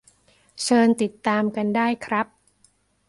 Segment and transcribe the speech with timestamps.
[0.63, 2.27] เชิญติดตามกันได้ครับ